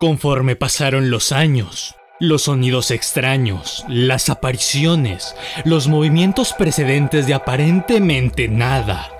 Conforme 0.00 0.56
pasaron 0.56 1.10
los 1.10 1.30
años, 1.30 1.94
los 2.18 2.44
sonidos 2.44 2.90
extraños, 2.90 3.84
las 3.86 4.30
apariciones, 4.30 5.36
los 5.66 5.88
movimientos 5.88 6.54
precedentes 6.54 7.26
de 7.26 7.34
aparentemente 7.34 8.48
nada, 8.48 9.10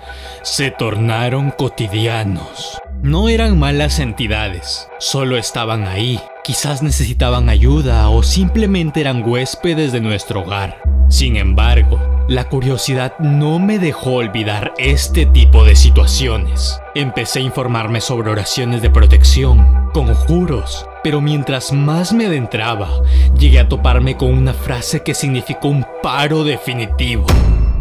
se 0.40 0.70
tornaron 0.70 1.50
cotidianos. 1.50 2.80
No 3.02 3.28
eran 3.28 3.58
malas 3.58 3.98
entidades, 3.98 4.88
solo 4.98 5.36
estaban 5.36 5.86
ahí. 5.86 6.18
Quizás 6.44 6.82
necesitaban 6.82 7.50
ayuda 7.50 8.08
o 8.08 8.22
simplemente 8.22 9.02
eran 9.02 9.22
huéspedes 9.22 9.92
de 9.92 10.00
nuestro 10.00 10.40
hogar. 10.40 10.80
Sin 11.10 11.36
embargo, 11.36 12.00
la 12.30 12.44
curiosidad 12.44 13.18
no 13.18 13.58
me 13.58 13.80
dejó 13.80 14.12
olvidar 14.12 14.72
este 14.78 15.26
tipo 15.26 15.64
de 15.64 15.74
situaciones. 15.74 16.80
Empecé 16.94 17.40
a 17.40 17.42
informarme 17.42 18.00
sobre 18.00 18.30
oraciones 18.30 18.82
de 18.82 18.88
protección, 18.88 19.90
conjuros, 19.92 20.86
pero 21.02 21.20
mientras 21.20 21.72
más 21.72 22.12
me 22.12 22.26
adentraba, 22.26 23.02
llegué 23.36 23.58
a 23.58 23.68
toparme 23.68 24.16
con 24.16 24.32
una 24.32 24.54
frase 24.54 25.02
que 25.02 25.12
significó 25.12 25.66
un 25.66 25.84
paro 26.04 26.44
definitivo. 26.44 27.26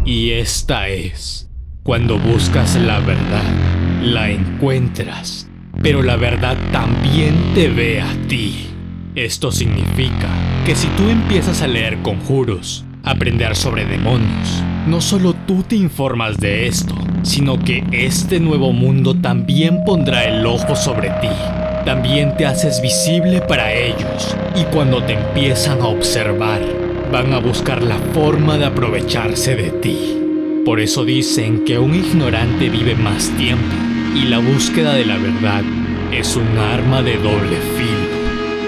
Y 0.04 0.32
esta 0.32 0.88
es, 0.88 1.48
cuando 1.84 2.18
buscas 2.18 2.74
la 2.74 2.98
verdad, 2.98 3.54
la 4.02 4.30
encuentras, 4.30 5.48
pero 5.80 6.02
la 6.02 6.16
verdad 6.16 6.56
también 6.72 7.54
te 7.54 7.68
ve 7.68 8.00
a 8.00 8.12
ti. 8.26 8.66
Esto 9.14 9.52
significa 9.52 10.28
que 10.66 10.74
si 10.74 10.88
tú 10.96 11.08
empiezas 11.08 11.62
a 11.62 11.68
leer 11.68 12.02
conjuros, 12.02 12.84
aprender 13.04 13.56
sobre 13.56 13.84
demonios, 13.84 14.62
no 14.86 15.00
solo 15.00 15.34
tú 15.46 15.62
te 15.62 15.76
informas 15.76 16.38
de 16.38 16.66
esto, 16.66 16.94
sino 17.22 17.58
que 17.58 17.84
este 17.92 18.40
nuevo 18.40 18.72
mundo 18.72 19.14
también 19.14 19.84
pondrá 19.84 20.24
el 20.24 20.44
ojo 20.46 20.76
sobre 20.76 21.10
ti. 21.20 21.28
También 21.84 22.36
te 22.36 22.46
haces 22.46 22.80
visible 22.82 23.40
para 23.40 23.72
ellos 23.72 24.36
y 24.54 24.64
cuando 24.64 25.02
te 25.02 25.14
empiezan 25.14 25.80
a 25.80 25.86
observar, 25.86 26.60
van 27.12 27.32
a 27.32 27.38
buscar 27.38 27.82
la 27.82 27.96
forma 28.12 28.58
de 28.58 28.66
aprovecharse 28.66 29.56
de 29.56 29.70
ti. 29.70 30.16
Por 30.64 30.80
eso 30.80 31.04
dicen 31.04 31.64
que 31.64 31.78
un 31.78 31.94
ignorante 31.94 32.68
vive 32.68 32.94
más 32.94 33.30
tiempo 33.36 33.74
y 34.14 34.26
la 34.26 34.38
búsqueda 34.38 34.94
de 34.94 35.06
la 35.06 35.16
verdad 35.16 35.62
es 36.12 36.36
un 36.36 36.58
arma 36.58 37.02
de 37.02 37.16
doble 37.16 37.56
filo. 37.76 38.09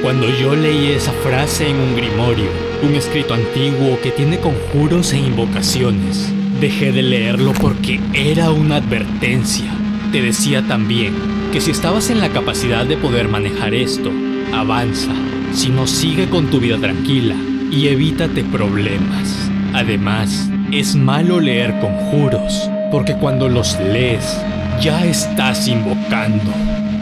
Cuando 0.02 0.28
yo 0.28 0.56
leí 0.56 0.90
esa 0.90 1.12
frase 1.12 1.70
en 1.70 1.76
un 1.76 1.94
grimorio, 1.94 2.50
un 2.82 2.96
escrito 2.96 3.34
antiguo 3.34 4.00
que 4.02 4.10
tiene 4.10 4.40
conjuros 4.40 5.12
e 5.12 5.18
invocaciones, 5.18 6.32
dejé 6.60 6.90
de 6.90 7.02
leerlo 7.02 7.52
porque 7.52 8.00
era 8.12 8.50
una 8.50 8.76
advertencia. 8.76 9.72
Te 10.10 10.20
decía 10.20 10.66
también 10.66 11.14
que 11.52 11.60
si 11.60 11.70
estabas 11.70 12.10
en 12.10 12.18
la 12.18 12.30
capacidad 12.30 12.84
de 12.84 12.96
poder 12.96 13.28
manejar 13.28 13.74
esto, 13.74 14.10
avanza, 14.52 15.12
si 15.52 15.68
no 15.68 15.86
sigue 15.86 16.28
con 16.28 16.50
tu 16.50 16.58
vida 16.58 16.78
tranquila 16.78 17.36
y 17.70 17.86
evítate 17.86 18.42
problemas. 18.42 19.52
Además, 19.72 20.50
es 20.72 20.96
malo 20.96 21.38
leer 21.38 21.78
conjuros, 21.78 22.68
porque 22.90 23.14
cuando 23.14 23.48
los 23.48 23.78
lees, 23.78 24.36
ya 24.80 25.06
estás 25.06 25.68
invocando. 25.68 26.52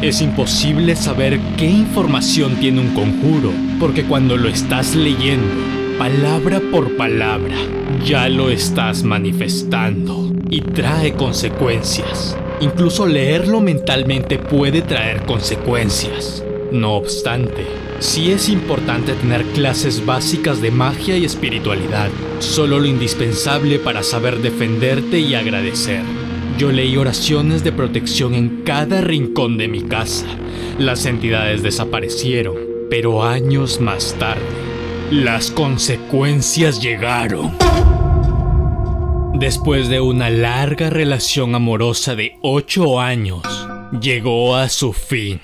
Es 0.02 0.22
imposible 0.22 0.96
saber 0.96 1.38
qué 1.58 1.66
información 1.66 2.56
tiene 2.56 2.80
un 2.80 2.94
conjuro, 2.94 3.52
porque 3.78 4.04
cuando 4.04 4.38
lo 4.38 4.48
estás 4.48 4.96
leyendo, 4.96 5.62
palabra 5.98 6.58
por 6.72 6.96
palabra, 6.96 7.54
ya 8.02 8.30
lo 8.30 8.48
estás 8.48 9.02
manifestando 9.02 10.32
y 10.48 10.62
trae 10.62 11.12
consecuencias. 11.12 12.34
Incluso 12.62 13.06
leerlo 13.06 13.60
mentalmente 13.60 14.38
puede 14.38 14.80
traer 14.80 15.26
consecuencias. 15.26 16.42
No 16.72 16.94
obstante, 16.94 17.66
sí 17.98 18.32
es 18.32 18.48
importante 18.48 19.12
tener 19.12 19.44
clases 19.48 20.06
básicas 20.06 20.62
de 20.62 20.70
magia 20.70 21.18
y 21.18 21.26
espiritualidad, 21.26 22.08
solo 22.38 22.80
lo 22.80 22.86
indispensable 22.86 23.78
para 23.78 24.02
saber 24.02 24.38
defenderte 24.38 25.20
y 25.20 25.34
agradecer. 25.34 26.19
Yo 26.58 26.72
leí 26.72 26.96
oraciones 26.96 27.64
de 27.64 27.72
protección 27.72 28.34
en 28.34 28.62
cada 28.64 29.00
rincón 29.00 29.56
de 29.58 29.68
mi 29.68 29.82
casa. 29.82 30.26
Las 30.78 31.06
entidades 31.06 31.62
desaparecieron, 31.62 32.56
pero 32.90 33.24
años 33.24 33.80
más 33.80 34.14
tarde, 34.18 34.42
las 35.10 35.50
consecuencias 35.50 36.82
llegaron. 36.82 37.56
Después 39.34 39.88
de 39.88 40.00
una 40.00 40.28
larga 40.28 40.90
relación 40.90 41.54
amorosa 41.54 42.14
de 42.14 42.36
8 42.42 43.00
años, 43.00 43.42
llegó 44.02 44.56
a 44.56 44.68
su 44.68 44.92
fin. 44.92 45.40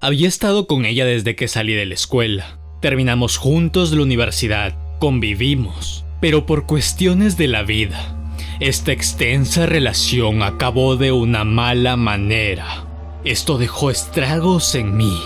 Había 0.00 0.26
estado 0.26 0.66
con 0.66 0.84
ella 0.84 1.04
desde 1.04 1.36
que 1.36 1.46
salí 1.46 1.74
de 1.74 1.86
la 1.86 1.94
escuela. 1.94 2.58
Terminamos 2.80 3.36
juntos 3.36 3.92
la 3.92 4.02
universidad, 4.02 4.74
convivimos, 4.98 6.04
pero 6.20 6.46
por 6.46 6.66
cuestiones 6.66 7.36
de 7.36 7.48
la 7.48 7.62
vida, 7.62 8.19
esta 8.60 8.92
extensa 8.92 9.64
relación 9.64 10.42
acabó 10.42 10.96
de 10.96 11.12
una 11.12 11.44
mala 11.44 11.96
manera. 11.96 12.86
Esto 13.24 13.56
dejó 13.56 13.90
estragos 13.90 14.74
en 14.74 14.98
mí, 14.98 15.18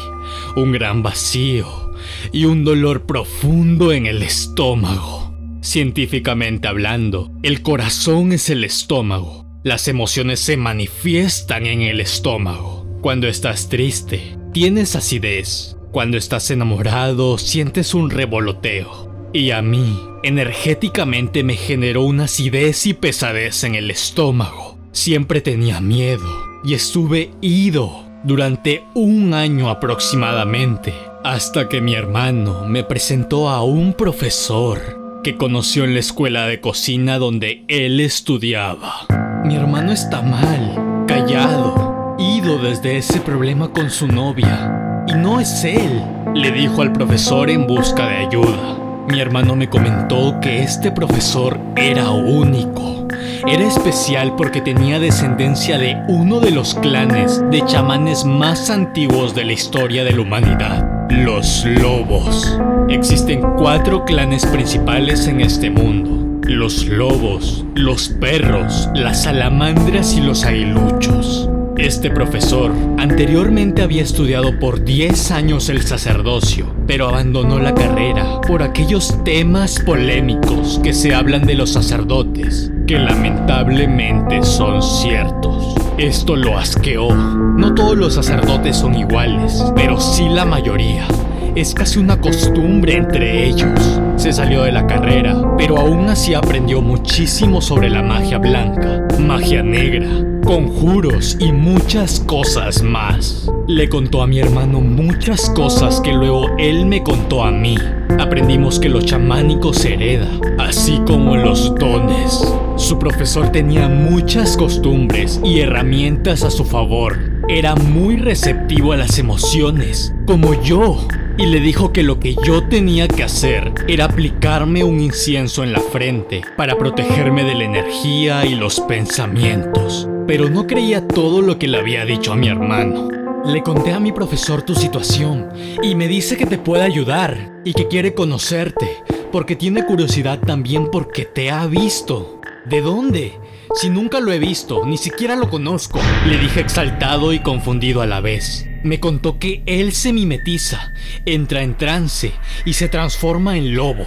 un 0.54 0.70
gran 0.70 1.02
vacío 1.02 1.92
y 2.32 2.44
un 2.44 2.64
dolor 2.64 3.06
profundo 3.06 3.92
en 3.92 4.06
el 4.06 4.22
estómago. 4.22 5.34
Científicamente 5.62 6.68
hablando, 6.68 7.32
el 7.42 7.62
corazón 7.62 8.32
es 8.32 8.50
el 8.50 8.62
estómago. 8.62 9.44
Las 9.64 9.88
emociones 9.88 10.38
se 10.38 10.56
manifiestan 10.56 11.66
en 11.66 11.82
el 11.82 12.00
estómago. 12.00 12.86
Cuando 13.00 13.26
estás 13.26 13.68
triste, 13.68 14.38
tienes 14.52 14.94
acidez. 14.94 15.76
Cuando 15.90 16.18
estás 16.18 16.50
enamorado, 16.50 17.38
sientes 17.38 17.94
un 17.94 18.10
revoloteo. 18.10 19.13
Y 19.36 19.50
a 19.50 19.62
mí, 19.62 19.98
energéticamente 20.22 21.42
me 21.42 21.56
generó 21.56 22.04
una 22.04 22.26
acidez 22.26 22.86
y 22.86 22.94
pesadez 22.94 23.64
en 23.64 23.74
el 23.74 23.90
estómago. 23.90 24.78
Siempre 24.92 25.40
tenía 25.40 25.80
miedo 25.80 26.24
y 26.62 26.74
estuve 26.74 27.32
ido 27.40 28.04
durante 28.22 28.84
un 28.94 29.34
año 29.34 29.70
aproximadamente, 29.70 30.94
hasta 31.24 31.68
que 31.68 31.80
mi 31.80 31.96
hermano 31.96 32.64
me 32.68 32.84
presentó 32.84 33.48
a 33.48 33.64
un 33.64 33.94
profesor 33.94 35.20
que 35.24 35.36
conoció 35.36 35.82
en 35.82 35.94
la 35.94 36.00
escuela 36.00 36.46
de 36.46 36.60
cocina 36.60 37.18
donde 37.18 37.64
él 37.66 37.98
estudiaba. 37.98 39.04
Mi 39.44 39.56
hermano 39.56 39.90
está 39.90 40.22
mal, 40.22 41.04
callado, 41.08 42.14
ido 42.20 42.58
desde 42.58 42.98
ese 42.98 43.18
problema 43.18 43.72
con 43.72 43.90
su 43.90 44.06
novia. 44.06 45.04
Y 45.08 45.14
no 45.14 45.40
es 45.40 45.64
él, 45.64 46.04
le 46.36 46.52
dijo 46.52 46.82
al 46.82 46.92
profesor 46.92 47.50
en 47.50 47.66
busca 47.66 48.06
de 48.06 48.18
ayuda. 48.18 48.83
Mi 49.08 49.20
hermano 49.20 49.54
me 49.54 49.68
comentó 49.68 50.40
que 50.40 50.62
este 50.62 50.90
profesor 50.90 51.58
era 51.76 52.10
único. 52.10 53.06
Era 53.46 53.64
especial 53.64 54.34
porque 54.36 54.62
tenía 54.62 54.98
descendencia 54.98 55.76
de 55.76 56.02
uno 56.08 56.40
de 56.40 56.50
los 56.50 56.74
clanes 56.74 57.42
de 57.50 57.64
chamanes 57.66 58.24
más 58.24 58.70
antiguos 58.70 59.34
de 59.34 59.44
la 59.44 59.52
historia 59.52 60.04
de 60.04 60.12
la 60.12 60.22
humanidad. 60.22 61.08
Los 61.10 61.64
lobos. 61.66 62.58
Existen 62.88 63.42
cuatro 63.56 64.04
clanes 64.04 64.46
principales 64.46 65.26
en 65.26 65.42
este 65.42 65.68
mundo. 65.70 66.40
Los 66.48 66.86
lobos, 66.86 67.64
los 67.74 68.08
perros, 68.08 68.88
las 68.94 69.24
salamandras 69.24 70.14
y 70.14 70.20
los 70.20 70.44
aguiluchos. 70.44 71.50
Este 71.76 72.08
profesor 72.08 72.72
anteriormente 72.98 73.82
había 73.82 74.02
estudiado 74.02 74.58
por 74.60 74.84
10 74.84 75.32
años 75.32 75.68
el 75.68 75.82
sacerdocio, 75.82 76.72
pero 76.86 77.08
abandonó 77.08 77.58
la 77.58 77.74
carrera 77.74 78.40
por 78.46 78.62
aquellos 78.62 79.22
temas 79.24 79.80
polémicos 79.84 80.80
que 80.84 80.92
se 80.92 81.14
hablan 81.14 81.46
de 81.46 81.54
los 81.54 81.72
sacerdotes, 81.72 82.70
que 82.86 82.98
lamentablemente 82.98 84.44
son 84.44 84.82
ciertos. 84.82 85.74
Esto 85.98 86.36
lo 86.36 86.56
asqueó. 86.56 87.12
No 87.12 87.74
todos 87.74 87.96
los 87.96 88.14
sacerdotes 88.14 88.76
son 88.76 88.94
iguales, 88.94 89.64
pero 89.74 90.00
sí 90.00 90.28
la 90.28 90.44
mayoría. 90.44 91.08
Es 91.56 91.72
casi 91.72 92.00
una 92.00 92.20
costumbre 92.20 92.96
entre 92.96 93.46
ellos. 93.46 94.00
Se 94.16 94.32
salió 94.32 94.64
de 94.64 94.72
la 94.72 94.88
carrera, 94.88 95.54
pero 95.56 95.78
aún 95.78 96.08
así 96.08 96.34
aprendió 96.34 96.82
muchísimo 96.82 97.60
sobre 97.60 97.88
la 97.90 98.02
magia 98.02 98.38
blanca, 98.38 99.06
magia 99.20 99.62
negra, 99.62 100.08
conjuros 100.44 101.36
y 101.38 101.52
muchas 101.52 102.18
cosas 102.18 102.82
más. 102.82 103.48
Le 103.68 103.88
contó 103.88 104.22
a 104.22 104.26
mi 104.26 104.40
hermano 104.40 104.80
muchas 104.80 105.48
cosas 105.50 106.00
que 106.00 106.12
luego 106.12 106.48
él 106.58 106.86
me 106.86 107.04
contó 107.04 107.44
a 107.44 107.52
mí. 107.52 107.76
Aprendimos 108.18 108.80
que 108.80 108.88
lo 108.88 109.00
chamánico 109.00 109.72
se 109.72 109.94
hereda, 109.94 110.28
así 110.58 111.00
como 111.06 111.36
los 111.36 111.72
dones. 111.76 112.52
Su 112.74 112.98
profesor 112.98 113.50
tenía 113.50 113.88
muchas 113.88 114.56
costumbres 114.56 115.40
y 115.44 115.60
herramientas 115.60 116.42
a 116.42 116.50
su 116.50 116.64
favor. 116.64 117.33
Era 117.48 117.74
muy 117.74 118.16
receptivo 118.16 118.92
a 118.92 118.96
las 118.96 119.18
emociones, 119.18 120.14
como 120.26 120.60
yo. 120.62 121.06
Y 121.36 121.44
le 121.44 121.60
dijo 121.60 121.92
que 121.92 122.02
lo 122.02 122.18
que 122.18 122.36
yo 122.42 122.66
tenía 122.68 123.06
que 123.06 123.22
hacer 123.22 123.74
era 123.86 124.06
aplicarme 124.06 124.82
un 124.82 124.98
incienso 124.98 125.62
en 125.62 125.72
la 125.72 125.80
frente 125.80 126.40
para 126.56 126.78
protegerme 126.78 127.44
de 127.44 127.54
la 127.54 127.64
energía 127.64 128.46
y 128.46 128.54
los 128.54 128.80
pensamientos. 128.80 130.08
Pero 130.26 130.48
no 130.48 130.66
creía 130.66 131.06
todo 131.06 131.42
lo 131.42 131.58
que 131.58 131.68
le 131.68 131.78
había 131.78 132.06
dicho 132.06 132.32
a 132.32 132.36
mi 132.36 132.48
hermano. 132.48 133.08
Le 133.44 133.62
conté 133.62 133.92
a 133.92 134.00
mi 134.00 134.10
profesor 134.10 134.62
tu 134.62 134.74
situación 134.74 135.50
y 135.82 135.94
me 135.94 136.08
dice 136.08 136.38
que 136.38 136.46
te 136.46 136.56
puede 136.56 136.84
ayudar 136.84 137.60
y 137.62 137.74
que 137.74 137.88
quiere 137.88 138.14
conocerte 138.14 139.02
porque 139.30 139.54
tiene 139.54 139.84
curiosidad 139.84 140.38
también 140.38 140.90
porque 140.90 141.26
te 141.26 141.50
ha 141.50 141.66
visto. 141.66 142.40
¿De 142.64 142.80
dónde? 142.80 143.38
Si 143.74 143.90
nunca 143.90 144.20
lo 144.20 144.32
he 144.32 144.38
visto, 144.38 144.86
ni 144.86 144.96
siquiera 144.96 145.34
lo 145.34 145.50
conozco. 145.50 146.00
Le 146.26 146.38
dije 146.38 146.60
exaltado 146.60 147.32
y 147.32 147.40
confundido 147.40 148.02
a 148.02 148.06
la 148.06 148.20
vez. 148.20 148.68
Me 148.84 149.00
contó 149.00 149.38
que 149.38 149.64
él 149.66 149.92
se 149.92 150.12
mimetiza, 150.12 150.92
entra 151.26 151.62
en 151.62 151.76
trance 151.76 152.32
y 152.64 152.74
se 152.74 152.88
transforma 152.88 153.56
en 153.56 153.74
lobo. 153.74 154.04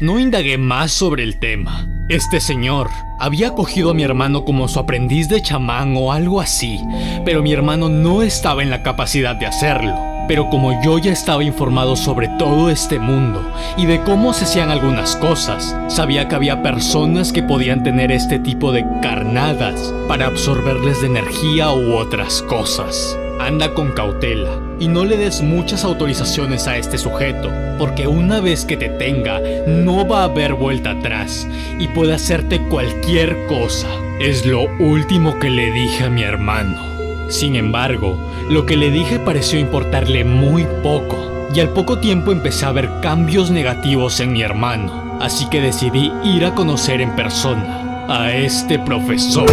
No 0.00 0.18
indagué 0.18 0.56
más 0.56 0.92
sobre 0.92 1.22
el 1.22 1.38
tema. 1.38 1.86
Este 2.08 2.40
señor 2.40 2.88
había 3.18 3.50
cogido 3.50 3.90
a 3.90 3.94
mi 3.94 4.02
hermano 4.02 4.46
como 4.46 4.66
su 4.68 4.78
aprendiz 4.78 5.28
de 5.28 5.42
chamán 5.42 5.94
o 5.98 6.12
algo 6.12 6.40
así, 6.40 6.80
pero 7.26 7.42
mi 7.42 7.52
hermano 7.52 7.90
no 7.90 8.22
estaba 8.22 8.62
en 8.62 8.70
la 8.70 8.82
capacidad 8.82 9.36
de 9.36 9.46
hacerlo. 9.46 10.09
Pero 10.30 10.48
como 10.48 10.80
yo 10.80 10.96
ya 10.96 11.10
estaba 11.10 11.42
informado 11.42 11.96
sobre 11.96 12.28
todo 12.28 12.70
este 12.70 13.00
mundo 13.00 13.42
y 13.76 13.86
de 13.86 14.00
cómo 14.02 14.32
se 14.32 14.44
hacían 14.44 14.70
algunas 14.70 15.16
cosas, 15.16 15.76
sabía 15.88 16.28
que 16.28 16.36
había 16.36 16.62
personas 16.62 17.32
que 17.32 17.42
podían 17.42 17.82
tener 17.82 18.12
este 18.12 18.38
tipo 18.38 18.70
de 18.70 18.86
carnadas 19.02 19.92
para 20.06 20.26
absorberles 20.26 21.00
de 21.00 21.08
energía 21.08 21.72
u 21.72 21.96
otras 21.96 22.42
cosas. 22.42 23.18
Anda 23.40 23.74
con 23.74 23.90
cautela 23.90 24.52
y 24.78 24.86
no 24.86 25.04
le 25.04 25.16
des 25.16 25.42
muchas 25.42 25.82
autorizaciones 25.82 26.68
a 26.68 26.76
este 26.76 26.96
sujeto, 26.96 27.50
porque 27.76 28.06
una 28.06 28.38
vez 28.38 28.64
que 28.64 28.76
te 28.76 28.88
tenga, 28.88 29.40
no 29.66 30.06
va 30.06 30.20
a 30.20 30.24
haber 30.26 30.54
vuelta 30.54 30.92
atrás 30.92 31.44
y 31.80 31.88
puede 31.88 32.14
hacerte 32.14 32.60
cualquier 32.68 33.48
cosa. 33.48 33.88
Es 34.20 34.46
lo 34.46 34.62
último 34.78 35.40
que 35.40 35.50
le 35.50 35.72
dije 35.72 36.04
a 36.04 36.08
mi 36.08 36.22
hermano. 36.22 36.99
Sin 37.30 37.54
embargo, 37.54 38.18
lo 38.48 38.66
que 38.66 38.76
le 38.76 38.90
dije 38.90 39.20
pareció 39.20 39.58
importarle 39.58 40.24
muy 40.24 40.66
poco, 40.82 41.16
y 41.54 41.60
al 41.60 41.70
poco 41.70 41.98
tiempo 41.98 42.32
empecé 42.32 42.66
a 42.66 42.72
ver 42.72 42.90
cambios 43.00 43.50
negativos 43.50 44.20
en 44.20 44.32
mi 44.32 44.42
hermano, 44.42 45.18
así 45.20 45.48
que 45.48 45.60
decidí 45.60 46.12
ir 46.24 46.44
a 46.44 46.54
conocer 46.54 47.00
en 47.00 47.14
persona 47.14 48.04
a 48.08 48.32
este 48.32 48.80
profesor. 48.80 49.48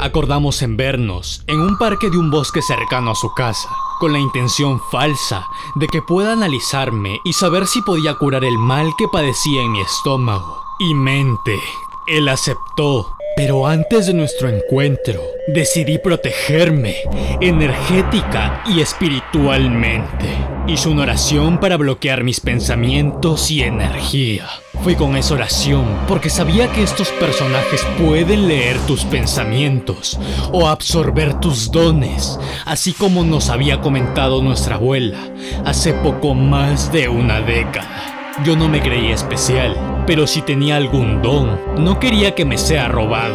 Acordamos 0.00 0.62
en 0.62 0.78
vernos 0.78 1.42
en 1.46 1.60
un 1.60 1.76
parque 1.76 2.08
de 2.08 2.16
un 2.16 2.30
bosque 2.30 2.62
cercano 2.62 3.10
a 3.10 3.14
su 3.14 3.34
casa, 3.34 3.68
con 4.00 4.12
la 4.12 4.18
intención 4.18 4.80
falsa 4.90 5.46
de 5.74 5.88
que 5.88 6.00
pueda 6.00 6.32
analizarme 6.32 7.20
y 7.24 7.34
saber 7.34 7.66
si 7.66 7.82
podía 7.82 8.14
curar 8.14 8.44
el 8.44 8.56
mal 8.56 8.92
que 8.96 9.08
padecía 9.08 9.60
en 9.60 9.72
mi 9.72 9.80
estómago 9.82 10.62
y 10.78 10.94
mente. 10.94 11.58
Él 12.06 12.28
aceptó, 12.28 13.17
pero 13.38 13.68
antes 13.68 14.08
de 14.08 14.14
nuestro 14.14 14.48
encuentro, 14.48 15.22
decidí 15.46 15.98
protegerme 15.98 16.96
energética 17.40 18.64
y 18.66 18.80
espiritualmente. 18.80 20.26
Hice 20.66 20.88
una 20.88 21.02
oración 21.02 21.60
para 21.60 21.76
bloquear 21.76 22.24
mis 22.24 22.40
pensamientos 22.40 23.48
y 23.52 23.62
energía. 23.62 24.48
Fui 24.82 24.96
con 24.96 25.16
esa 25.16 25.34
oración 25.34 25.86
porque 26.08 26.30
sabía 26.30 26.72
que 26.72 26.82
estos 26.82 27.10
personajes 27.10 27.86
pueden 28.04 28.48
leer 28.48 28.76
tus 28.88 29.04
pensamientos 29.04 30.18
o 30.50 30.66
absorber 30.66 31.38
tus 31.38 31.70
dones, 31.70 32.40
así 32.64 32.92
como 32.92 33.22
nos 33.22 33.50
había 33.50 33.80
comentado 33.80 34.42
nuestra 34.42 34.74
abuela 34.74 35.20
hace 35.64 35.92
poco 35.92 36.34
más 36.34 36.90
de 36.90 37.08
una 37.08 37.40
década. 37.40 38.17
Yo 38.44 38.54
no 38.54 38.68
me 38.68 38.80
creía 38.80 39.16
especial, 39.16 40.04
pero 40.06 40.28
si 40.28 40.42
tenía 40.42 40.76
algún 40.76 41.20
don, 41.22 41.58
no 41.76 41.98
quería 41.98 42.36
que 42.36 42.44
me 42.44 42.56
sea 42.56 42.86
robado. 42.86 43.34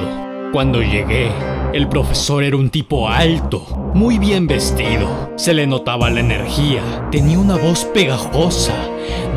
Cuando 0.54 0.82
llegué, 0.82 1.30
el 1.74 1.90
profesor 1.90 2.42
era 2.42 2.56
un 2.56 2.70
tipo 2.70 3.10
alto, 3.10 3.92
muy 3.94 4.18
bien 4.18 4.48
vestido, 4.48 5.34
se 5.36 5.54
le 5.54 5.68
notaba 5.68 6.10
la 6.10 6.22
energía, 6.22 6.82
tenía 7.12 7.38
una 7.38 7.58
voz 7.58 7.84
pegajosa, 7.86 8.76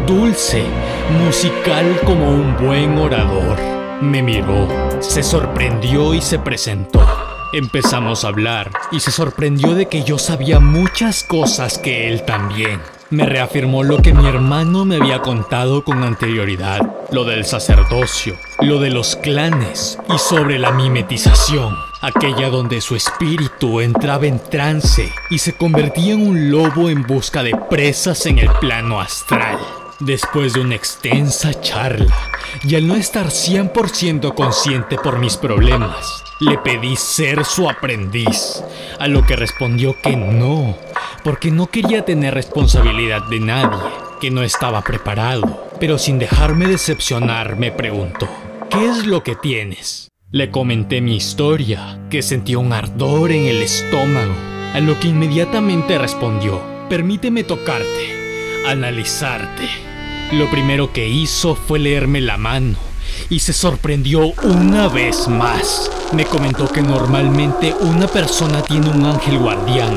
dulce, 0.06 0.62
musical 1.24 2.00
como 2.04 2.30
un 2.30 2.56
buen 2.56 2.96
orador. 2.98 3.58
Me 4.00 4.22
miró, 4.22 4.68
se 5.00 5.24
sorprendió 5.24 6.14
y 6.14 6.20
se 6.20 6.38
presentó. 6.38 7.04
Empezamos 7.52 8.24
a 8.24 8.28
hablar 8.28 8.70
y 8.92 9.00
se 9.00 9.10
sorprendió 9.10 9.74
de 9.74 9.86
que 9.86 10.04
yo 10.04 10.18
sabía 10.18 10.60
muchas 10.60 11.24
cosas 11.24 11.78
que 11.78 12.08
él 12.08 12.22
también. 12.24 12.80
Me 13.08 13.24
reafirmó 13.24 13.84
lo 13.84 14.02
que 14.02 14.12
mi 14.12 14.26
hermano 14.26 14.84
me 14.84 14.96
había 14.96 15.20
contado 15.20 15.84
con 15.84 16.02
anterioridad, 16.02 16.80
lo 17.12 17.24
del 17.24 17.44
sacerdocio, 17.44 18.36
lo 18.60 18.80
de 18.80 18.90
los 18.90 19.14
clanes 19.14 19.96
y 20.12 20.18
sobre 20.18 20.58
la 20.58 20.72
mimetización, 20.72 21.76
aquella 22.00 22.50
donde 22.50 22.80
su 22.80 22.96
espíritu 22.96 23.80
entraba 23.80 24.26
en 24.26 24.40
trance 24.40 25.12
y 25.30 25.38
se 25.38 25.52
convertía 25.52 26.14
en 26.14 26.26
un 26.26 26.50
lobo 26.50 26.90
en 26.90 27.04
busca 27.04 27.44
de 27.44 27.54
presas 27.70 28.26
en 28.26 28.38
el 28.38 28.50
plano 28.60 29.00
astral. 29.00 29.56
Después 30.00 30.52
de 30.52 30.60
una 30.60 30.74
extensa 30.74 31.58
charla, 31.60 32.14
y 32.64 32.74
al 32.74 32.88
no 32.88 32.96
estar 32.96 33.26
100% 33.26 34.34
consciente 34.34 34.96
por 34.96 35.20
mis 35.20 35.36
problemas, 35.36 36.24
le 36.40 36.58
pedí 36.58 36.96
ser 36.96 37.44
su 37.44 37.70
aprendiz, 37.70 38.62
a 38.98 39.06
lo 39.06 39.24
que 39.24 39.36
respondió 39.36 39.96
que 40.02 40.16
no, 40.16 40.76
porque 41.22 41.50
no 41.50 41.66
quería 41.66 42.04
tener 42.04 42.34
responsabilidad 42.34 43.22
de 43.24 43.40
nadie, 43.40 43.78
que 44.20 44.30
no 44.30 44.42
estaba 44.42 44.82
preparado, 44.82 45.68
pero 45.80 45.98
sin 45.98 46.18
dejarme 46.18 46.66
decepcionar 46.66 47.56
me 47.56 47.72
preguntó, 47.72 48.28
¿qué 48.70 48.86
es 48.86 49.06
lo 49.06 49.22
que 49.22 49.36
tienes? 49.36 50.10
Le 50.30 50.50
comenté 50.50 51.00
mi 51.00 51.16
historia, 51.16 52.00
que 52.10 52.22
sentía 52.22 52.58
un 52.58 52.72
ardor 52.72 53.32
en 53.32 53.44
el 53.44 53.62
estómago, 53.62 54.34
a 54.74 54.80
lo 54.80 54.98
que 54.98 55.08
inmediatamente 55.08 55.98
respondió, 55.98 56.60
permíteme 56.88 57.44
tocarte, 57.44 58.64
analizarte. 58.66 59.68
Lo 60.32 60.50
primero 60.50 60.92
que 60.92 61.08
hizo 61.08 61.54
fue 61.54 61.78
leerme 61.78 62.20
la 62.20 62.36
mano 62.36 62.76
y 63.30 63.38
se 63.38 63.52
sorprendió 63.52 64.32
una 64.42 64.88
vez 64.88 65.28
más. 65.28 65.90
Me 66.12 66.24
comentó 66.24 66.68
que 66.68 66.82
normalmente 66.82 67.74
una 67.80 68.06
persona 68.06 68.62
tiene 68.62 68.90
un 68.90 69.04
ángel 69.04 69.38
guardián 69.38 69.96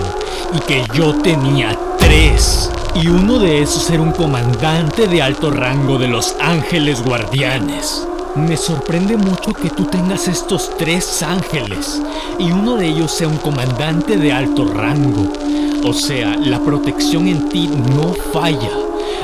y 0.56 0.60
que 0.62 0.84
yo 0.94 1.14
tenía 1.22 1.78
tres. 1.98 2.70
Y 2.96 3.08
uno 3.08 3.40
de 3.40 3.62
esos 3.62 3.90
era 3.90 4.02
un 4.02 4.12
comandante 4.12 5.08
de 5.08 5.22
alto 5.22 5.52
rango 5.52 5.98
de 5.98 6.08
los 6.08 6.36
ángeles 6.40 7.04
guardianes. 7.04 8.08
Me 8.36 8.58
sorprende 8.58 9.18
mucho 9.18 9.54
que 9.54 9.70
tú 9.70 9.86
tengas 9.86 10.28
estos 10.28 10.72
tres 10.78 11.24
ángeles 11.24 12.02
y 12.38 12.52
uno 12.52 12.76
de 12.78 12.88
ellos 12.88 13.12
sea 13.12 13.28
un 13.28 13.38
comandante 13.38 14.18
de 14.18 14.32
alto 14.32 14.66
rango. 14.66 15.34
O 15.84 15.94
sea, 15.94 16.36
la 16.36 16.60
protección 16.60 17.28
en 17.28 17.50
ti 17.50 17.68
no 17.68 18.14
falla, 18.34 18.72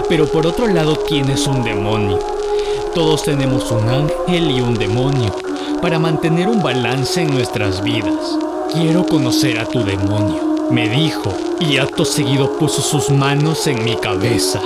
pero 0.10 0.26
por 0.26 0.48
otro 0.48 0.68
lado 0.68 0.96
tienes 0.96 1.45
un 1.48 1.64
demonio. 1.64 2.19
Todos 2.94 3.24
tenemos 3.24 3.72
un 3.72 3.90
ángel 3.90 4.52
y 4.52 4.62
un 4.62 4.74
demonio 4.76 5.36
para 5.81 6.00
mantener 6.00 6.48
un 6.48 6.64
balance 6.64 7.22
en 7.22 7.34
nuestras 7.34 7.84
vidas. 7.84 8.38
Quiero 8.74 9.06
conocer 9.06 9.60
a 9.60 9.66
tu 9.66 9.84
demonio, 9.84 10.55
me 10.72 10.90
dijo, 10.90 11.31
y 11.60 11.78
acto 11.78 12.06
seguido 12.06 12.57
puso 12.57 12.81
sus 12.81 13.10
manos 13.10 13.68
en 13.68 13.84
mi 13.84 13.95
cabeza. 13.95 14.62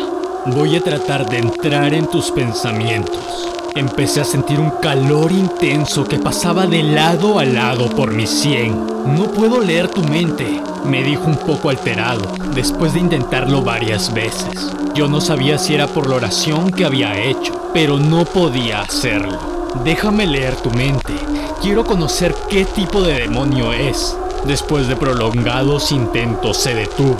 Voy 0.47 0.75
a 0.75 0.81
tratar 0.81 1.29
de 1.29 1.39
entrar 1.39 1.93
en 1.93 2.07
tus 2.07 2.31
pensamientos. 2.31 3.49
Empecé 3.75 4.21
a 4.21 4.25
sentir 4.25 4.59
un 4.59 4.71
calor 4.81 5.31
intenso 5.31 6.05
que 6.05 6.17
pasaba 6.17 6.65
de 6.65 6.83
lado 6.83 7.37
a 7.37 7.45
lado 7.45 7.89
por 7.89 8.11
mi 8.11 8.25
sien. 8.25 8.87
No 9.05 9.25
puedo 9.31 9.59
leer 9.59 9.89
tu 9.89 10.01
mente, 10.03 10.61
me 10.85 11.03
dijo 11.03 11.25
un 11.25 11.37
poco 11.37 11.69
alterado, 11.69 12.31
después 12.55 12.93
de 12.93 12.99
intentarlo 12.99 13.61
varias 13.61 14.13
veces. 14.13 14.71
Yo 14.95 15.07
no 15.07 15.21
sabía 15.21 15.57
si 15.57 15.75
era 15.75 15.87
por 15.87 16.09
la 16.09 16.15
oración 16.15 16.71
que 16.71 16.85
había 16.85 17.19
hecho, 17.21 17.69
pero 17.73 17.99
no 17.99 18.25
podía 18.25 18.81
hacerlo. 18.81 19.37
Déjame 19.83 20.25
leer 20.25 20.55
tu 20.55 20.71
mente. 20.71 21.13
Quiero 21.61 21.83
conocer 21.83 22.33
qué 22.49 22.65
tipo 22.65 23.01
de 23.01 23.13
demonio 23.19 23.73
es. 23.73 24.15
Después 24.45 24.87
de 24.87 24.95
prolongados 24.95 25.91
intentos 25.91 26.57
se 26.57 26.73
detuvo 26.73 27.19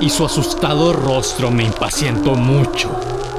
y 0.00 0.10
su 0.10 0.24
asustado 0.24 0.92
rostro 0.92 1.50
me 1.50 1.64
impacientó 1.64 2.34
mucho. 2.34 2.90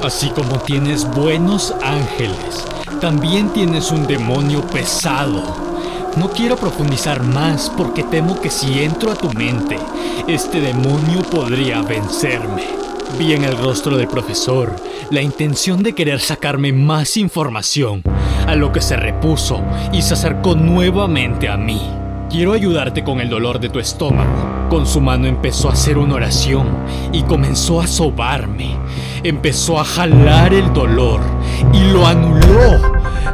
Así 0.02 0.28
como 0.30 0.58
tienes 0.58 1.04
buenos 1.04 1.74
ángeles, 1.82 2.66
también 3.00 3.48
tienes 3.50 3.90
un 3.90 4.06
demonio 4.06 4.60
pesado. 4.66 5.42
No 6.16 6.30
quiero 6.30 6.56
profundizar 6.56 7.22
más 7.22 7.70
porque 7.76 8.02
temo 8.04 8.40
que 8.40 8.50
si 8.50 8.82
entro 8.84 9.10
a 9.10 9.16
tu 9.16 9.32
mente, 9.32 9.78
este 10.28 10.60
demonio 10.60 11.22
podría 11.22 11.82
vencerme. 11.82 12.64
Vi 13.18 13.32
en 13.32 13.44
el 13.44 13.56
rostro 13.56 13.96
del 13.96 14.08
profesor 14.08 14.74
la 15.10 15.22
intención 15.22 15.82
de 15.82 15.94
querer 15.94 16.20
sacarme 16.20 16.72
más 16.72 17.16
información, 17.16 18.02
a 18.46 18.54
lo 18.54 18.72
que 18.72 18.80
se 18.80 18.96
repuso 18.96 19.62
y 19.92 20.02
se 20.02 20.14
acercó 20.14 20.54
nuevamente 20.54 21.48
a 21.48 21.56
mí. 21.56 22.03
Quiero 22.34 22.52
ayudarte 22.52 23.04
con 23.04 23.20
el 23.20 23.30
dolor 23.30 23.60
de 23.60 23.68
tu 23.68 23.78
estómago. 23.78 24.68
Con 24.68 24.88
su 24.88 25.00
mano 25.00 25.28
empezó 25.28 25.68
a 25.68 25.74
hacer 25.74 25.96
una 25.96 26.16
oración 26.16 26.66
y 27.12 27.22
comenzó 27.22 27.80
a 27.80 27.86
sobarme. 27.86 28.76
Empezó 29.22 29.78
a 29.78 29.84
jalar 29.84 30.52
el 30.52 30.72
dolor 30.72 31.20
y 31.72 31.92
lo 31.92 32.04
anuló. 32.04 32.80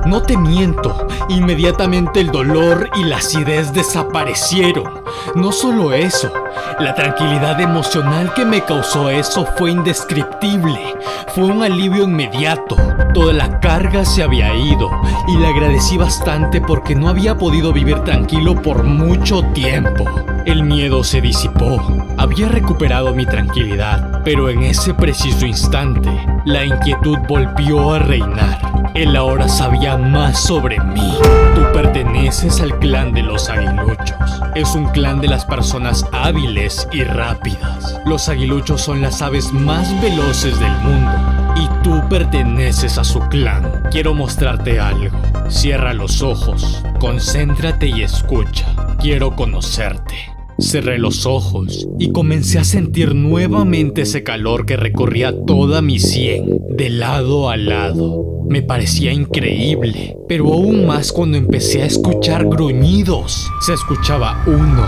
No 0.04 0.20
te 0.20 0.36
miento, 0.36 1.08
inmediatamente 1.30 2.20
el 2.20 2.30
dolor 2.30 2.90
y 2.94 3.04
la 3.04 3.16
acidez 3.16 3.72
desaparecieron 3.72 4.99
No 5.34 5.52
solo 5.52 5.92
eso, 5.92 6.32
la 6.78 6.94
tranquilidad 6.94 7.60
emocional 7.60 8.32
que 8.34 8.44
me 8.44 8.62
causó 8.62 9.10
eso 9.10 9.46
fue 9.56 9.70
indescriptible. 9.70 10.96
Fue 11.34 11.44
un 11.44 11.62
alivio 11.62 12.04
inmediato. 12.04 12.76
Toda 13.14 13.32
la 13.32 13.60
carga 13.60 14.04
se 14.04 14.22
había 14.22 14.54
ido 14.54 14.90
y 15.28 15.36
le 15.36 15.48
agradecí 15.48 15.96
bastante 15.96 16.60
porque 16.60 16.94
no 16.94 17.08
había 17.08 17.36
podido 17.36 17.72
vivir 17.72 18.00
tranquilo 18.00 18.54
por 18.54 18.82
mucho 18.84 19.42
tiempo. 19.52 20.04
El 20.46 20.64
miedo 20.64 21.04
se 21.04 21.20
disipó. 21.20 21.80
Había 22.16 22.48
recuperado 22.48 23.14
mi 23.14 23.26
tranquilidad, 23.26 24.22
pero 24.24 24.48
en 24.48 24.62
ese 24.62 24.94
preciso 24.94 25.46
instante, 25.46 26.10
la 26.44 26.64
inquietud 26.64 27.18
volvió 27.28 27.94
a 27.94 27.98
reinar. 27.98 28.90
Él 28.94 29.14
ahora 29.16 29.48
sabía 29.48 29.96
más 29.96 30.40
sobre 30.40 30.80
mí. 30.80 31.14
Tú 31.54 31.62
perteneces 31.92 32.60
al 32.60 32.78
clan 32.78 33.12
de 33.12 33.22
los 33.22 33.48
aguiluchos. 33.48 34.16
Es 34.54 34.76
un 34.76 34.86
clan 34.90 35.20
de 35.20 35.26
las 35.26 35.44
personas 35.44 36.06
hábiles 36.12 36.86
y 36.92 37.02
rápidas. 37.02 38.00
Los 38.06 38.28
aguiluchos 38.28 38.80
son 38.80 39.00
las 39.02 39.22
aves 39.22 39.52
más 39.52 40.00
veloces 40.00 40.58
del 40.60 40.72
mundo. 40.82 41.10
Y 41.56 41.68
tú 41.82 42.00
perteneces 42.08 42.96
a 42.96 43.02
su 43.02 43.18
clan. 43.28 43.82
Quiero 43.90 44.14
mostrarte 44.14 44.78
algo. 44.78 45.20
Cierra 45.48 45.92
los 45.92 46.22
ojos, 46.22 46.80
concéntrate 47.00 47.88
y 47.88 48.02
escucha. 48.02 48.66
Quiero 49.00 49.34
conocerte. 49.34 50.29
Cerré 50.60 50.98
los 50.98 51.24
ojos 51.24 51.88
y 51.98 52.12
comencé 52.12 52.58
a 52.58 52.64
sentir 52.64 53.14
nuevamente 53.14 54.02
ese 54.02 54.22
calor 54.22 54.66
que 54.66 54.76
recorría 54.76 55.34
toda 55.46 55.80
mi 55.80 55.98
sien, 55.98 56.60
de 56.68 56.90
lado 56.90 57.48
a 57.48 57.56
lado. 57.56 58.44
Me 58.46 58.60
parecía 58.60 59.10
increíble, 59.10 60.16
pero 60.28 60.52
aún 60.52 60.86
más 60.86 61.12
cuando 61.12 61.38
empecé 61.38 61.82
a 61.82 61.86
escuchar 61.86 62.46
gruñidos. 62.46 63.50
Se 63.62 63.72
escuchaba 63.72 64.44
uno, 64.46 64.86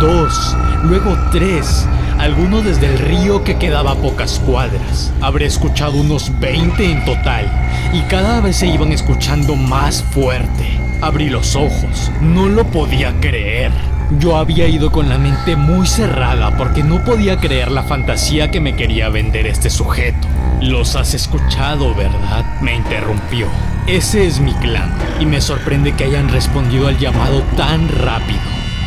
dos, 0.00 0.56
luego 0.88 1.14
tres, 1.30 1.86
algunos 2.18 2.64
desde 2.64 2.86
el 2.86 2.98
río 2.98 3.44
que 3.44 3.58
quedaba 3.58 3.92
a 3.92 3.96
pocas 3.96 4.40
cuadras. 4.40 5.12
Habré 5.20 5.44
escuchado 5.46 6.00
unos 6.00 6.32
20 6.40 6.92
en 6.92 7.04
total, 7.04 7.46
y 7.92 8.00
cada 8.08 8.40
vez 8.40 8.56
se 8.56 8.68
iban 8.68 8.90
escuchando 8.90 9.54
más 9.54 10.02
fuerte. 10.02 10.66
Abrí 11.02 11.28
los 11.28 11.56
ojos, 11.56 12.10
no 12.22 12.48
lo 12.48 12.64
podía 12.66 13.12
creer. 13.20 13.70
Yo 14.18 14.36
había 14.36 14.66
ido 14.66 14.90
con 14.90 15.08
la 15.08 15.18
mente 15.18 15.54
muy 15.54 15.86
cerrada 15.86 16.56
porque 16.56 16.82
no 16.82 17.04
podía 17.04 17.36
creer 17.36 17.70
la 17.70 17.84
fantasía 17.84 18.50
que 18.50 18.58
me 18.60 18.74
quería 18.74 19.08
vender 19.08 19.46
este 19.46 19.70
sujeto. 19.70 20.26
Los 20.60 20.96
has 20.96 21.14
escuchado, 21.14 21.94
¿verdad? 21.94 22.44
Me 22.60 22.74
interrumpió. 22.74 23.46
Ese 23.86 24.26
es 24.26 24.40
mi 24.40 24.52
clan 24.54 24.92
y 25.20 25.26
me 25.26 25.40
sorprende 25.40 25.92
que 25.92 26.04
hayan 26.04 26.28
respondido 26.28 26.88
al 26.88 26.98
llamado 26.98 27.42
tan 27.56 27.88
rápido. 27.88 28.40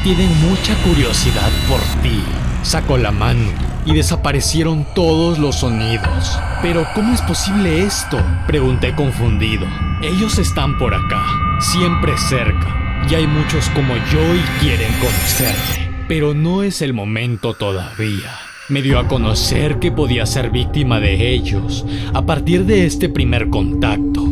Tienen 0.04 0.30
mucha 0.42 0.76
curiosidad 0.84 1.50
por 1.70 1.80
ti. 2.02 2.22
Sacó 2.62 2.98
la 2.98 3.12
mano 3.12 3.50
y 3.86 3.94
desaparecieron 3.94 4.86
todos 4.94 5.40
los 5.40 5.56
sonidos. 5.56 6.38
Pero 6.62 6.86
¿cómo 6.94 7.14
es 7.14 7.22
posible 7.22 7.84
esto? 7.84 8.22
Pregunté 8.46 8.94
confundido. 8.94 9.66
Ellos 10.02 10.38
están 10.38 10.78
por 10.78 10.94
acá, 10.94 11.24
siempre 11.62 12.18
cerca 12.18 12.83
y 13.10 13.16
hay 13.16 13.28
muchos 13.28 13.70
como 13.70 13.96
yo 14.12 14.36
y 14.36 14.42
quieren 14.60 14.92
conocerte. 14.94 15.90
Pero 16.08 16.34
no 16.34 16.64
es 16.64 16.82
el 16.82 16.94
momento 16.94 17.54
todavía. 17.54 18.32
Me 18.70 18.82
dio 18.82 18.98
a 18.98 19.08
conocer 19.08 19.80
que 19.80 19.92
podía 19.92 20.26
ser 20.26 20.50
víctima 20.50 21.00
de 21.00 21.34
ellos 21.34 21.86
a 22.14 22.26
partir 22.26 22.66
de 22.66 22.86
este 22.86 23.10
primer 23.10 23.50
contacto. 23.50 24.24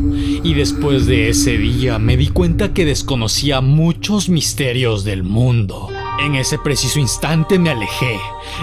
Y 0.43 0.53
después 0.53 1.05
de 1.05 1.29
ese 1.29 1.57
día 1.57 1.99
me 1.99 2.17
di 2.17 2.29
cuenta 2.29 2.73
que 2.73 2.85
desconocía 2.85 3.61
muchos 3.61 4.29
misterios 4.29 5.03
del 5.03 5.23
mundo. 5.23 5.89
En 6.25 6.35
ese 6.35 6.57
preciso 6.57 6.99
instante 6.99 7.59
me 7.59 7.71
alejé, 7.71 8.17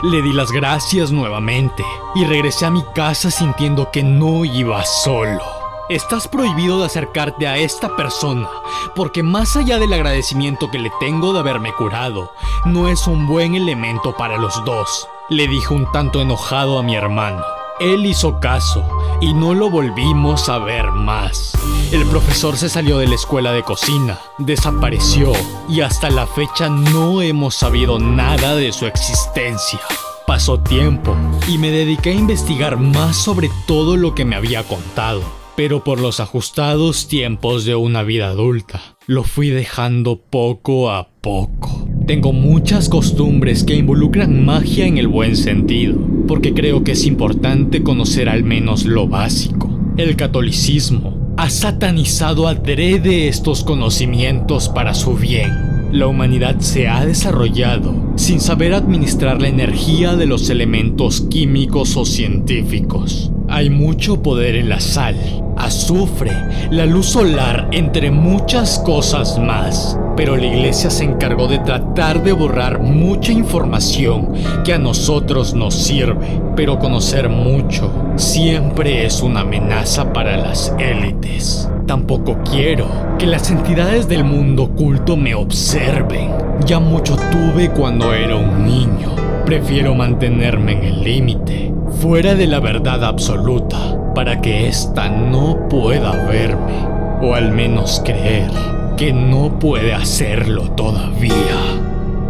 le 0.05 0.23
di 0.23 0.33
las 0.33 0.53
gracias 0.53 1.13
nuevamente 1.13 1.83
y 2.15 2.25
regresé 2.25 2.67
a 2.67 2.71
mi 2.71 2.83
casa 2.95 3.31
sintiendo 3.31 3.91
que 3.93 4.03
no 4.03 4.45
iba 4.45 4.85
solo. 4.85 5.58
Estás 5.89 6.29
prohibido 6.29 6.81
de 6.81 6.85
acercarte 6.85 7.49
a 7.49 7.57
esta 7.57 7.97
persona, 7.97 8.47
porque 8.95 9.23
más 9.23 9.57
allá 9.57 9.79
del 9.79 9.95
agradecimiento 9.95 10.71
que 10.71 10.79
le 10.79 10.93
tengo 11.01 11.33
de 11.33 11.39
haberme 11.39 11.73
curado, 11.73 12.31
no 12.67 12.89
es 12.89 13.07
un 13.07 13.27
buen 13.27 13.55
elemento 13.55 14.15
para 14.15 14.37
los 14.37 14.63
dos, 14.67 15.09
le 15.31 15.49
dijo 15.49 15.75
un 15.75 15.91
tanto 15.91 16.21
enojado 16.21 16.79
a 16.79 16.83
mi 16.83 16.95
hermano. 16.95 17.43
Él 17.81 18.05
hizo 18.05 18.39
caso 18.39 18.87
y 19.23 19.33
no 19.33 19.55
lo 19.55 19.71
volvimos 19.71 20.51
a 20.51 20.59
ver 20.59 20.93
más. 20.93 21.53
El 21.91 22.05
profesor 22.05 22.59
se 22.59 22.69
salió 22.69 22.99
de 22.99 23.07
la 23.07 23.15
escuela 23.15 23.53
de 23.53 23.63
cocina, 23.63 24.19
desapareció 24.37 25.33
y 25.71 25.81
hasta 25.81 26.11
la 26.11 26.27
fecha 26.27 26.69
no 26.69 27.23
hemos 27.23 27.55
sabido 27.55 27.99
nada 27.99 28.55
de 28.57 28.75
su 28.75 28.85
existencia. 28.85 29.81
Pasó 30.27 30.61
tiempo 30.61 31.17
y 31.49 31.57
me 31.57 31.71
dediqué 31.71 32.11
a 32.11 32.15
investigar 32.15 32.77
más 32.77 33.17
sobre 33.17 33.51
todo 33.67 33.97
lo 33.97 34.15
que 34.15 34.27
me 34.27 34.37
había 34.37 34.65
contado 34.65 35.38
pero 35.59 35.83
por 35.83 35.99
los 35.99 36.21
ajustados 36.21 37.09
tiempos 37.09 37.65
de 37.65 37.75
una 37.75 38.05
vida 38.05 38.29
adulta, 38.29 38.81
lo 39.09 39.25
fui 39.25 39.49
dejando 39.49 40.21
poco 40.21 40.89
a 40.93 41.09
poco. 41.21 41.89
Tengo 42.07 42.33
muchas 42.33 42.89
costumbres 42.89 43.65
que 43.65 43.75
involucran 43.75 44.45
magia 44.45 44.87
en 44.87 44.99
el 44.99 45.09
buen 45.09 45.35
sentido, 45.35 45.99
porque 46.29 46.55
creo 46.55 46.85
que 46.85 46.93
es 46.93 47.05
importante 47.07 47.83
conocer 47.83 48.29
al 48.29 48.45
menos 48.45 48.85
lo 48.85 49.09
básico. 49.09 49.69
El 49.97 50.15
catolicismo 50.15 51.35
ha 51.37 51.51
satanizado 51.51 52.47
adrede 52.47 53.27
estos 53.27 53.65
conocimientos 53.65 54.69
para 54.69 54.95
su 54.95 55.15
bien. 55.15 55.91
La 55.91 56.07
humanidad 56.07 56.61
se 56.61 56.87
ha 56.87 57.05
desarrollado 57.05 58.13
sin 58.15 58.39
saber 58.39 58.75
administrar 58.75 59.43
la 59.43 59.49
energía 59.49 60.15
de 60.15 60.27
los 60.27 60.51
elementos 60.51 61.23
químicos 61.23 61.97
o 61.97 62.05
científicos. 62.05 63.33
Hay 63.51 63.71
mucho 63.71 64.23
poder 64.23 64.57
en 64.57 64.69
la 64.69 64.79
sal, 64.79 65.17
azufre, 65.57 66.33
la 66.71 66.85
luz 66.85 67.07
solar, 67.07 67.69
entre 67.73 68.11
muchas 68.11 68.79
cosas 68.81 69.39
más. 69.39 69.99
Pero 70.17 70.37
la 70.37 70.47
iglesia 70.47 70.91
se 70.91 71.05
encargó 71.05 71.49
de 71.49 71.59
tratar 71.61 72.23
de 72.23 72.33
borrar 72.33 72.81
mucha 72.81 73.33
información 73.33 74.35
que 74.65 74.75
a 74.75 74.79
nosotros 74.79 75.55
nos 75.55 75.75
sirve. 75.75 76.43
Pero 76.57 76.79
conocer 76.79 77.31
mucho 77.31 77.91
siempre 78.17 79.07
es 79.07 79.23
una 79.23 79.41
amenaza 79.41 80.13
para 80.13 80.37
las 80.37 80.75
élites. 80.79 81.71
Tampoco 81.87 82.37
quiero 82.45 82.87
que 83.19 83.27
las 83.27 83.51
entidades 83.51 84.09
del 84.09 84.25
mundo 84.25 84.65
oculto 84.65 85.17
me 85.17 85.35
observen. 85.35 86.33
Ya 86.67 86.81
mucho 86.81 87.17
tuve 87.17 87.71
cuando 87.71 88.13
era 88.13 88.37
un 88.37 88.67
niño. 88.67 89.17
Prefiero 89.47 89.95
mantenerme 89.95 90.73
en 90.73 90.83
el 90.85 91.03
límite, 91.03 91.73
fuera 92.01 92.37
de 92.37 92.47
la 92.47 92.61
verdad 92.61 93.05
absoluta 93.05 93.99
para 94.15 94.41
que 94.41 94.69
ésta 94.69 95.09
no 95.09 95.69
pueda 95.69 96.13
verme, 96.27 96.87
o 97.21 97.35
al 97.35 97.51
menos 97.51 98.01
creer 98.05 98.51
que 98.97 99.13
no 99.13 99.59
puede 99.59 99.95
hacerlo 99.95 100.71
todavía. 100.73 101.35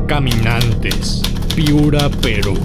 Caminantes, 0.07 1.23
Piura, 1.55 2.09
Perú. 2.23 2.57